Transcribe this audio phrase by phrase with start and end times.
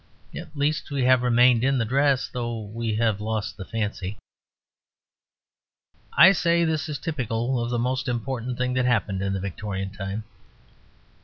[0.35, 4.17] At least, we have remained in the dress, though we have lost the fancy.
[6.13, 9.91] I say this is typical of the most important thing that happened in the Victorian
[9.91, 10.23] time.